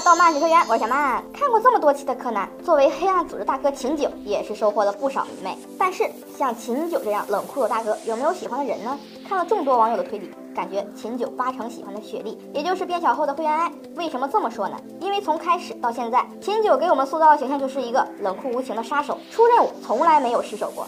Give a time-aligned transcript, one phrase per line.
[0.00, 1.24] 动漫解说员，我是小曼。
[1.32, 5.56] 看过这么多期的柯南，作为黑暗组织大哥秦九也是收获了不少迷妹。
[5.78, 8.98] 但是像秦九这样冷酷的大哥，有没有喜欢的人呢？
[9.26, 13.72] 看了众多网友的推理，感觉秦九八成喜欢的雪莉，也就是变小后的灰原哀。
[13.94, 14.78] 为什么这么说呢？
[15.00, 20.86] 因为从开始到现在，秦九给我们塑造的形象就是一个冷酷无情的杀手，出任务从来没有失手过。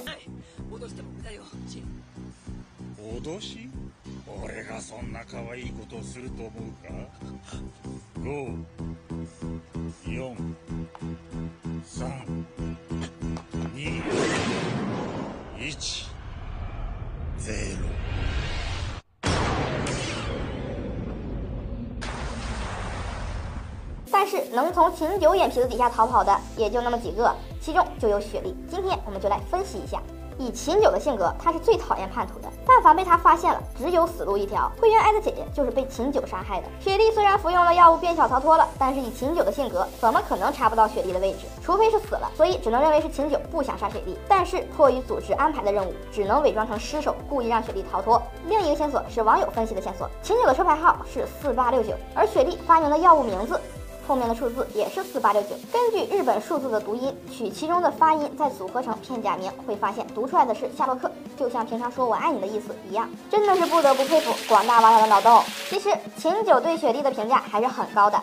[10.07, 10.07] 脅し
[10.65, 10.85] 俺が
[11.85, 12.15] そんな
[13.51, 15.09] 可愛いことをすると思うか
[15.59, 17.77] 54321
[24.11, 28.55] 但是能从秦九眼皮子底下逃跑的也就那么几个，其中就有雪莉。
[28.69, 30.01] 今天我们就来分析一下。
[30.38, 32.48] 以秦九的性格，他是最讨厌叛徒的。
[32.66, 34.70] 但凡被他发现了，只有死路一条。
[34.80, 36.66] 灰原哀的姐姐就是被秦九杀害的。
[36.78, 41.46] 雪莉虽然服用了药物变小逃脱了，但是以秦九的性格，怎么可能查不到雪莉的位置？
[41.62, 44.16] 除非是死了，所以只能认为是秦九不想杀雪莉。
[44.28, 48.22] 但是迫于组织安排的任务，只能伪装成尸首，故意让雪莉逃脱。
[48.46, 53.60] 另一个线索是网友分析的线索，秦九的车牌号是四八六九，而雪莉发明的药物名字。
[54.08, 55.50] 后面的数字也是四八六九。
[55.70, 63.06] 根据日本数字的读音取其中的发音，再组合成片假名，会发现读出来的是夏洛克，就像平常说我爱你的意思一样。
[63.30, 65.42] 真的是不得不佩服广大网友的脑洞。
[65.68, 68.18] 其实秦九对雪莉的评价还是很高的。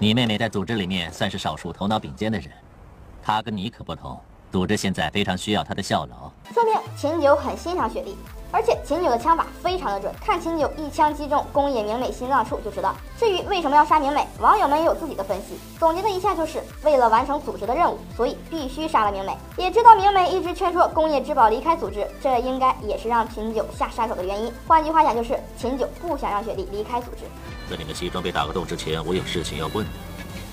[0.00, 2.50] 你妹妹在组织里面算是少数头脑顶尖的人，
[3.22, 4.18] 她跟你可不同。
[4.50, 8.16] 组织现在非常需要她的效劳，说明秦九很欣赏雪莉。
[8.52, 12.94] 而且秦九的枪法非常的准，看秦九一枪击中宫野明美心脏处就知道。
[13.18, 15.58] 至于为什么要杀明美，网友们也有自己的分析。
[15.78, 19.36] 总结的一下就是为了完成组织的任务，所以必须杀了明美。
[19.56, 24.52] 也知道明美一直劝说宫野之宝离开组织，这应该也是让秦九下杀手的原因。
[24.66, 27.24] 换句话讲，就是秦九不想让雪莉离开组织。
[27.70, 29.90] 在你们西装被打个洞之前，我有事情要问你。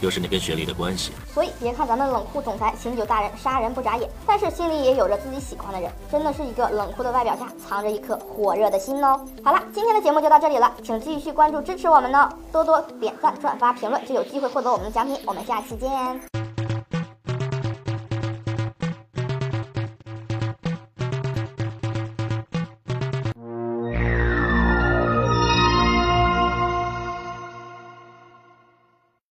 [0.01, 9.19] 又是你跟雪莉的关系，所以别看咱们冷酷总裁醒酒大人杀人不眨眼，但是心里也有着自己喜欢的人，真的是一个冷酷的外表下藏着一颗火热的心哦。
[9.43, 16.36] 好了，今天的节目就到这里了，请继续关注支持我们呢，多多点赞、转发、评论就有机会获得我们的奖品，我们下期见。